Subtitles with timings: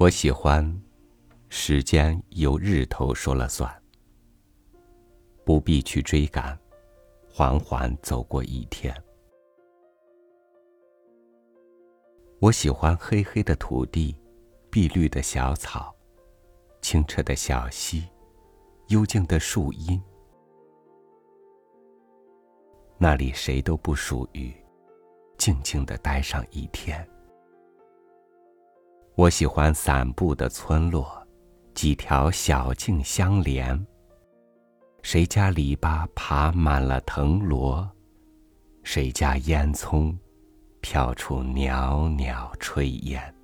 [0.00, 0.64] 我喜欢，
[1.50, 3.70] 时间由日头说了算，
[5.44, 6.58] 不必去追赶，
[7.30, 8.96] 缓缓走过一天。
[12.40, 14.16] 我喜欢黑黑的土地，
[14.70, 15.94] 碧绿的小草，
[16.80, 18.08] 清澈的小溪，
[18.88, 20.02] 幽静的树荫。
[22.96, 24.50] 那里谁都不属于，
[25.36, 27.06] 静静的待上一天。
[29.16, 31.26] 我喜欢散步的村落，
[31.74, 33.86] 几条小径相连。
[35.02, 37.90] 谁家篱笆爬满了藤萝，
[38.82, 40.16] 谁家烟囱
[40.80, 43.34] 飘出袅袅炊烟。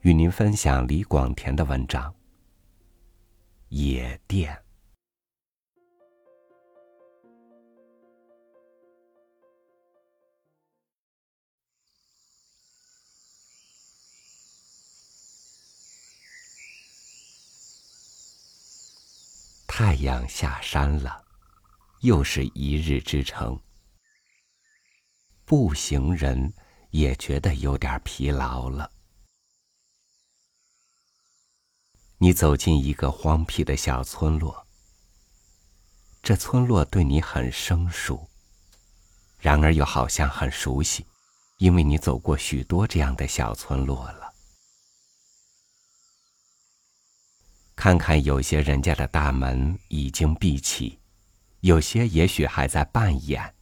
[0.00, 2.10] 与您分享李广田的文章
[3.68, 4.54] 《野店》。
[19.76, 21.24] 太阳下山了，
[22.02, 23.60] 又是一日之程。
[25.44, 26.54] 步行人
[26.90, 28.88] 也觉得有点疲劳了。
[32.18, 34.64] 你走进一个荒僻的小村落，
[36.22, 38.28] 这村落对你很生疏，
[39.40, 41.04] 然而又好像很熟悉，
[41.58, 44.23] 因为你走过许多这样的小村落了。
[47.76, 50.98] 看看有些人家的大门已经闭起，
[51.60, 53.54] 有些也许还在半掩。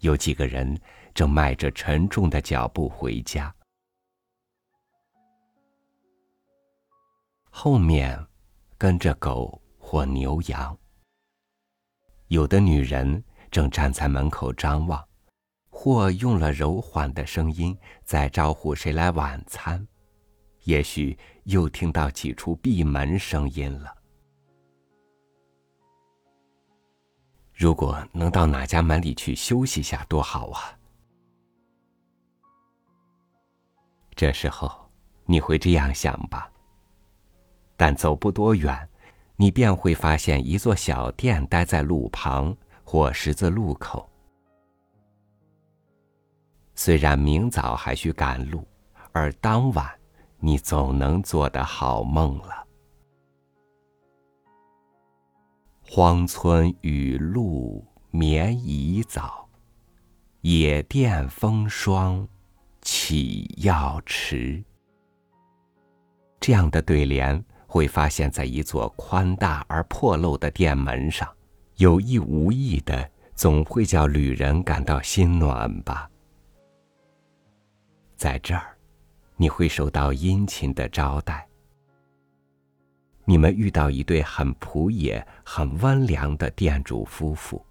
[0.00, 0.78] 有几个人
[1.14, 3.54] 正迈着沉重的脚步回家，
[7.48, 8.22] 后面
[8.76, 10.76] 跟着狗或牛羊。
[12.28, 15.02] 有的女人正站在门口张望，
[15.70, 19.86] 或用了柔缓的声音在招呼谁来晚餐。
[20.66, 23.96] 也许又听到几处闭门声音了。
[27.54, 30.76] 如果能到哪家门里去休息下，多好啊！
[34.16, 34.90] 这时候
[35.24, 36.50] 你会这样想吧？
[37.76, 38.88] 但走不多远，
[39.36, 44.10] 你便会发现一座小店待在路旁或十字路口。
[46.74, 48.66] 虽然明早还需赶路，
[49.12, 49.96] 而当晚。
[50.38, 52.64] 你总能做得好梦了。
[55.82, 59.48] 荒村雨露眠已早，
[60.40, 62.26] 野店风霜
[62.82, 64.62] 起要迟。
[66.40, 71.28] 这样的对联会发现在一座宽大而破漏的店门上，
[71.76, 76.10] 有意无意的，总会叫旅人感到心暖吧。
[78.16, 78.75] 在这儿。
[79.36, 81.46] 你会受到殷勤的招待。
[83.24, 87.64] 你们遇到一对很朴野、很温良的店主夫妇，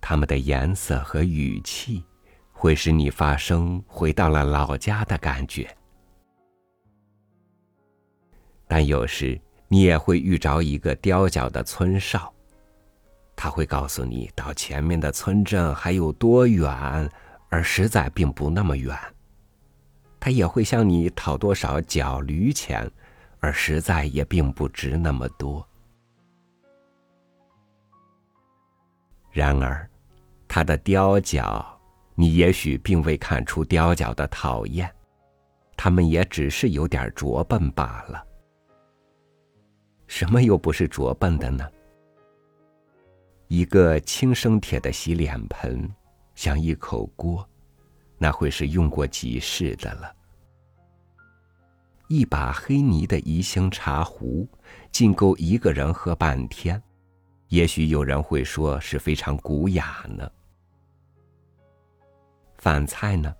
[0.00, 2.04] 他们的颜色和语气，
[2.52, 5.74] 会使你发生回到了老家的感觉。
[8.68, 12.32] 但有时你也会遇着一个刁脚的村少，
[13.34, 17.10] 他会告诉你到前面的村镇还有多远，
[17.48, 18.94] 而实在并不那么远。
[20.24, 22.90] 他也会向你讨多少脚驴钱，
[23.40, 25.62] 而实在也并不值那么多。
[29.30, 29.86] 然而，
[30.48, 31.78] 他的雕脚，
[32.14, 34.90] 你也许并未看出雕脚的讨厌，
[35.76, 38.26] 他们也只是有点拙笨罢了。
[40.06, 41.68] 什么又不是拙笨的呢？
[43.48, 45.86] 一个轻生铁的洗脸盆，
[46.34, 47.46] 像一口锅。
[48.18, 50.14] 那会是用过几世的了。
[52.08, 54.46] 一把黑泥的宜兴茶壶，
[54.92, 56.80] 竟够一个人喝半天。
[57.48, 60.30] 也许有人会说是非常古雅呢。
[62.58, 63.34] 饭菜呢，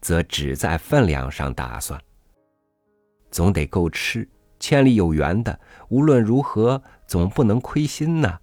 [0.00, 2.00] 则只在分量上打算。
[3.30, 4.28] 总得够吃，
[4.60, 5.58] 千里有缘的，
[5.88, 8.38] 无论如何总不能亏心呢。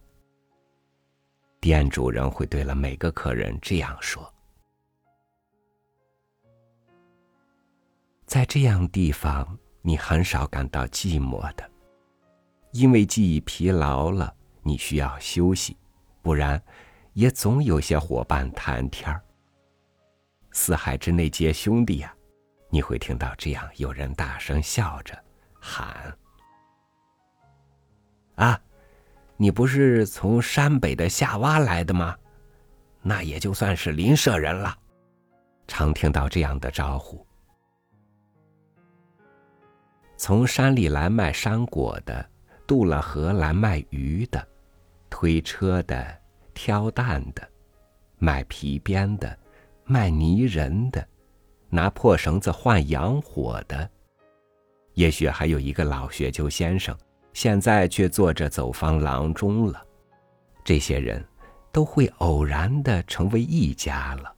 [1.59, 4.31] 店主人会对了每个客人这样说。
[8.31, 9.45] 在这样地方，
[9.81, 11.69] 你很少感到寂寞的，
[12.71, 15.75] 因为记忆疲劳了，你需要休息，
[16.21, 16.63] 不然，
[17.11, 19.21] 也总有些伙伴谈天儿。
[20.51, 22.15] 四海之内皆兄弟呀，
[22.69, 25.13] 你会听到这样有人大声笑着
[25.59, 26.17] 喊
[28.35, 28.57] ：“啊，
[29.35, 32.15] 你不是从山北的夏洼来的吗？
[33.01, 34.73] 那也就算是邻舍人了，
[35.67, 37.27] 常听到这样的招呼：
[40.23, 42.23] 从山里来卖山果的，
[42.67, 44.47] 渡了河来卖鱼的，
[45.09, 46.15] 推车的，
[46.53, 47.41] 挑担的，
[48.19, 49.35] 卖皮鞭的，
[49.83, 51.03] 卖泥人的，
[51.69, 53.89] 拿破绳子换洋火的。
[54.93, 56.95] 也许还有一个老学究先生，
[57.33, 59.83] 现在却做着走方郎中了。
[60.63, 61.25] 这些人，
[61.71, 64.31] 都会偶然的成为一家了。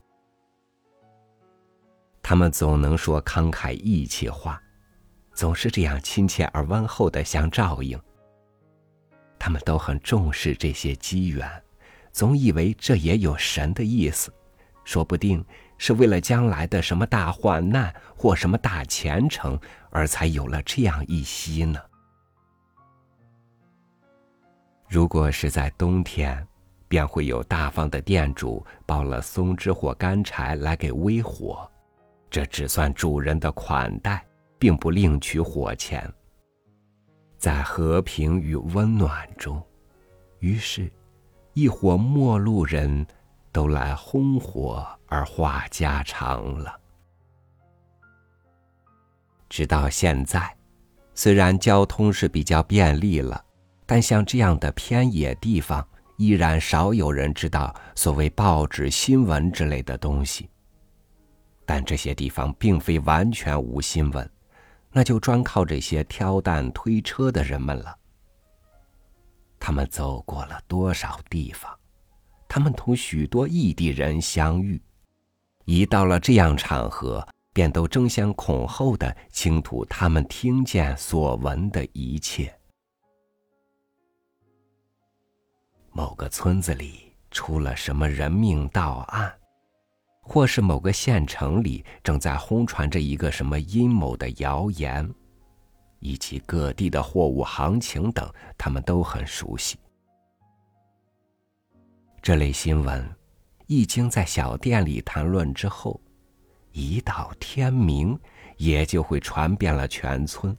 [2.22, 4.63] 他们总能说慷慨义气话，
[5.34, 8.00] 总是这样亲切而温厚的相照应。
[9.38, 11.50] 他们都很重视这些机缘，
[12.12, 14.34] 总以为这也有神的意思，
[14.84, 15.44] 说不定
[15.78, 19.60] 是为了将来的什么大患难或什么大前程。
[19.96, 21.80] 而才有了这样一夕呢。
[24.90, 26.48] 如果是在冬天，
[26.88, 31.70] 便会有大方的店主抱了松枝或干柴来给煨火，
[32.28, 34.26] 这只算主人的款待，
[34.64, 36.10] 并不另取火钱。
[37.38, 39.62] 在和平与温暖中，
[40.40, 40.90] 于是，
[41.52, 43.06] 一伙陌路人
[43.52, 46.80] 都来烘火而话家常了。
[49.50, 50.56] 直到现在，
[51.14, 53.44] 虽然交通是比较便利了，
[53.86, 55.86] 但像这样的偏野地方，
[56.16, 60.50] 依然少有人知道所谓报纸新闻之类的东西。
[61.66, 64.32] 但这些地方并非完全无新闻，
[64.94, 67.98] 那就专靠这些挑担推车的人们了。
[69.60, 71.78] 他们走过了多少地方，
[72.48, 74.82] 他们同许多异地人相遇，
[75.66, 77.28] 一到了这样场合。
[77.54, 82.52] 便都争先恐后的倾吐他们听见所闻的一切。
[85.92, 89.32] 某个村子里出了什么人命盗案，
[90.26, 95.08] 或是某个县城里正在轰传着一个什么阴谋的谣言，
[96.00, 98.28] 以及各地的货物行情等，
[98.58, 99.78] 他们都很熟悉。
[102.22, 103.08] 这类新闻
[103.68, 106.00] 一经在小店里谈论之后。
[106.76, 108.20] 一到天明，
[108.58, 110.58] 也就会传遍了全村。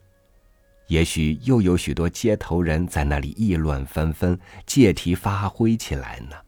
[0.87, 6.44] 也许又有许多街头人在那里议论纷纷，借题发挥起来呢。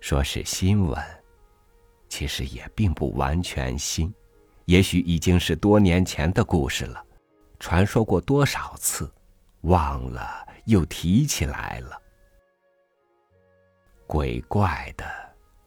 [0.00, 0.98] 说是新闻，
[2.08, 4.12] 其实也并不完全新，
[4.64, 7.04] 也许已经是多年前的故事了，
[7.58, 9.12] 传说过多少次，
[9.62, 12.00] 忘了又提起来了。
[14.06, 15.04] 鬼怪的，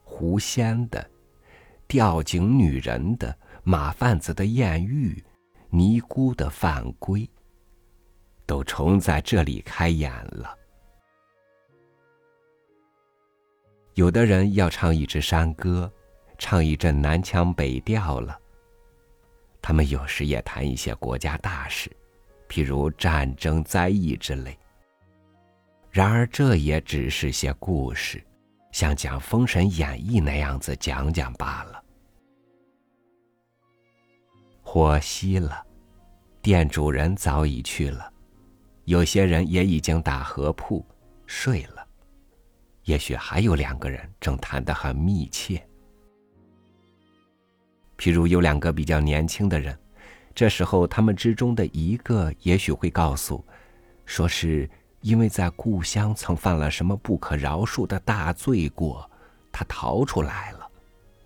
[0.04, 1.10] 狐仙的。
[1.86, 5.24] 吊井女人的、马贩子的艳遇、
[5.70, 7.30] 尼姑的犯规，
[8.48, 10.58] 都重在这里开演了。
[13.96, 15.92] 有的人要唱一支山歌，
[16.38, 18.38] 唱一阵南腔北调了。
[19.62, 21.92] 他们有时也谈一些国家大事，
[22.50, 24.58] 譬如战争、灾异之类。
[25.92, 28.24] 然而，这也只是些故事，
[28.72, 31.84] 像讲《封神演义》那样子讲讲罢了。
[34.64, 35.64] 火熄了，
[36.42, 38.12] 店主人早已去了，
[38.86, 40.84] 有些人也已经打合铺
[41.28, 41.83] 睡了，
[42.84, 45.66] 也许还有两个人正谈得很密切。
[47.98, 49.78] 譬如有两个比较年轻的人，
[50.36, 53.46] 这时候他们之中的一个也许会告诉，
[54.06, 54.70] 说是
[55.02, 59.10] 因为在故乡曾犯了什么不可饶恕的大罪过，
[59.52, 60.70] 他逃出来了，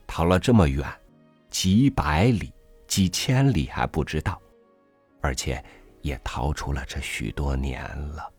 [0.05, 0.85] 逃了这么远，
[1.49, 2.53] 几百里。
[2.87, 4.41] 几千里还不知道，
[5.19, 5.61] 而且
[6.01, 8.31] 也逃出了这许多年了。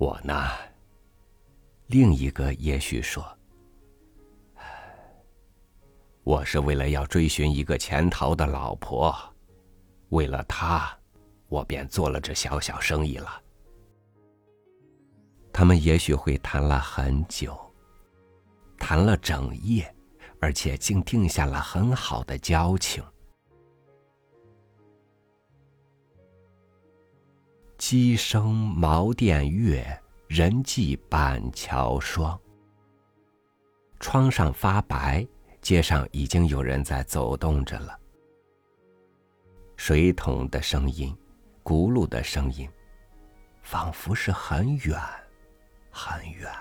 [0.00, 0.48] 我呢，
[1.88, 3.22] 另一个也许说，
[6.24, 9.14] 我是为了要追寻一个潜逃的老婆，
[10.08, 10.90] 为了她，
[11.48, 13.42] 我便做了这小小生意了。
[15.52, 17.54] 他们也许会谈了很久，
[18.78, 19.94] 谈了整夜。
[20.42, 23.04] 而且竟定下了很好的交情。
[27.80, 29.82] 鸡声茅店月，
[30.28, 32.38] 人迹板桥霜。
[33.98, 35.26] 窗上发白，
[35.62, 37.98] 街上已经有人在走动着了。
[39.78, 41.16] 水桶的声音，
[41.64, 42.68] 轱辘的声音，
[43.62, 45.00] 仿佛是很远，
[45.90, 46.52] 很远，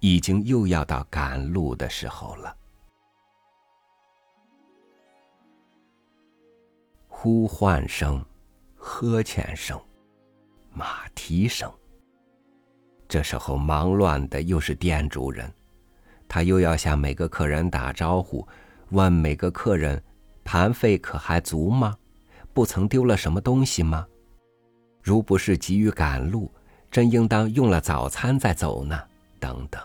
[0.00, 2.56] 已经又要到赶路的时候了。
[7.06, 8.24] 呼唤声、
[8.76, 9.78] 呵欠声、
[10.74, 11.70] 马蹄声，
[13.08, 15.52] 这时候忙乱的又是店主人，
[16.26, 18.46] 他又要向每个客人打招呼，
[18.90, 20.02] 问每个客人
[20.42, 21.96] 盘费可还足吗？
[22.54, 24.06] 不曾丢了什么东西吗？
[25.02, 26.50] 如不是急于赶路，
[26.90, 28.98] 真应当用了早餐再走呢。
[29.38, 29.82] 等等。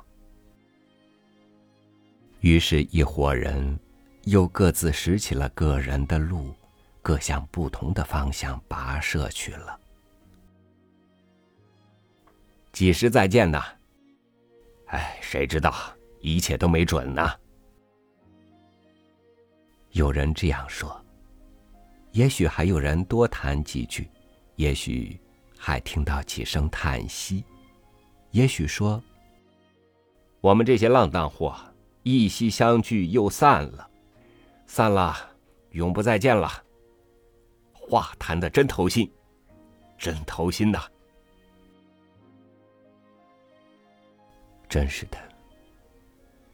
[2.41, 3.77] 于是，一伙人
[4.25, 6.53] 又各自拾起了个人的路，
[7.01, 9.79] 各向不同的方向跋涉去了。
[12.77, 13.59] 几时再见呢？
[14.89, 15.73] 哎，谁知道？
[16.19, 17.27] 一切都没准呢。
[19.93, 21.03] 有人这样说。
[22.11, 24.07] 也许还有人多谈几句，
[24.57, 25.19] 也许
[25.57, 27.43] 还听到几声叹息，
[28.29, 29.01] 也许说
[30.39, 31.55] ：“我们这些浪荡货，
[32.03, 33.89] 一夕相聚又散了，
[34.67, 35.17] 散了，
[35.71, 36.47] 永不再见了。”
[37.73, 39.11] 话谈的真投心，
[39.97, 40.79] 真投心呐！
[44.69, 45.17] 真是的，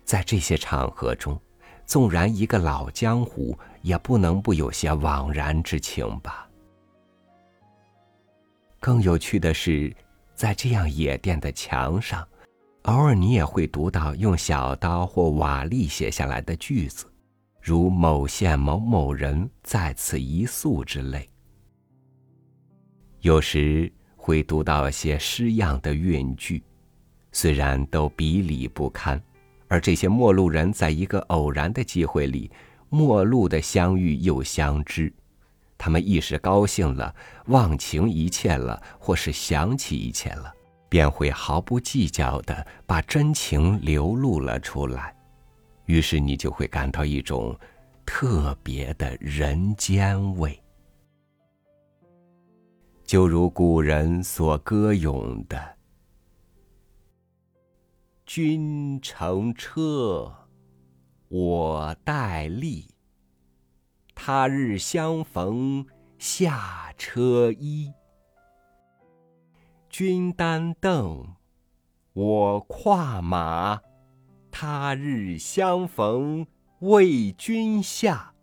[0.04, 1.40] 在这些场合中。
[1.86, 6.50] 纵然一个老江湖，也不能不有些惘然之情吧。
[8.80, 9.94] 更有趣的是，
[10.34, 12.26] 在这样野店的墙上，
[12.84, 17.06] 偶尔你也会读到用小刀或瓦砾写下来的句子，
[17.62, 21.30] 如“某县某某人在此一宿”之类。
[23.20, 26.64] 有时会读到些诗样的韵句，
[27.34, 29.22] 虽然都比理不堪。
[29.68, 32.52] 而这些陌路人在一个偶然的机会里，
[32.90, 35.12] 陌路的相遇又相知，
[35.80, 37.16] 他们一时高兴了，
[37.48, 40.54] 忘情一切了，或是想起一切了，
[40.90, 45.16] 便会毫不计较的把真情流露了出来，
[45.86, 47.58] 于是你就会感到一种
[48.06, 50.62] 特别的人间味，
[53.04, 55.60] 就如古人所歌咏的。
[58.26, 60.48] 君乘车，
[61.28, 62.96] 我待立。
[64.16, 65.86] 他日相逢
[66.18, 67.94] 下车揖。
[69.90, 71.36] 君担凳，
[72.14, 73.82] 我跨马。
[74.50, 76.48] 他日相逢
[76.80, 78.34] 为君下。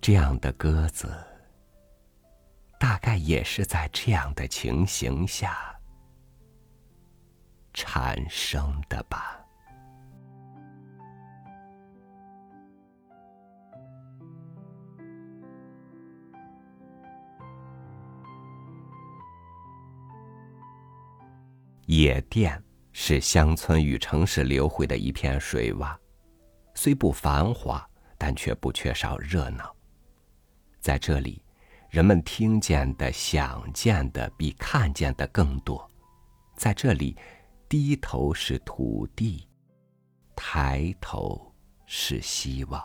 [0.00, 1.33] 这样的鸽子。
[2.84, 5.74] 大概也是在这样的情形下
[7.72, 9.40] 产生的吧。
[21.86, 22.62] 野店
[22.92, 25.96] 是乡村与城市流汇的一片水洼，
[26.74, 27.88] 虽不繁华，
[28.18, 29.74] 但却不缺少热闹。
[30.80, 31.42] 在这里。
[31.94, 35.88] 人们听见的、想见的比看见的更多，
[36.56, 37.16] 在这里，
[37.68, 39.48] 低头是土地，
[40.34, 41.54] 抬头
[41.86, 42.84] 是希望。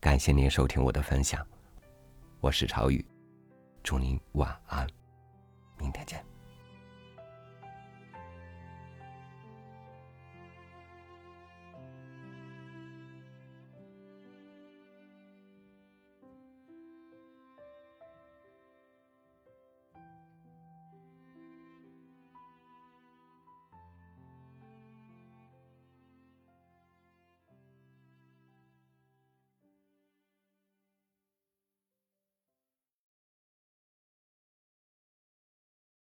[0.00, 1.46] 感谢您收听我的分享，
[2.40, 3.06] 我是朝雨，
[3.82, 4.88] 祝您晚安，
[5.76, 6.29] 明天见。